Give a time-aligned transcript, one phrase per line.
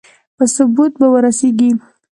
[0.37, 1.71] په ثبوت به ورسېږي.